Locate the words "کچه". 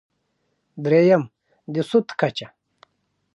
2.19-2.47